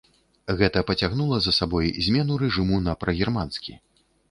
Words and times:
Гэта 0.61 0.81
пацягнула 0.89 1.37
за 1.49 1.53
сабой 1.59 1.93
змену 2.07 2.39
рэжыму 2.45 2.83
на 2.89 2.97
прагерманскі. 3.05 3.81